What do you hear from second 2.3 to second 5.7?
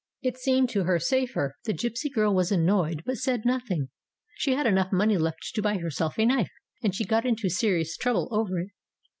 was annoyed, but said nothing. She had enough money left to